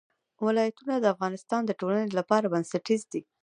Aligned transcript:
ولایتونه 0.45 0.95
د 0.99 1.05
افغانستان 1.13 1.61
د 1.65 1.71
ټولنې 1.79 2.11
لپاره 2.19 2.51
بنسټیز 2.53 3.01
دي. 3.11 3.21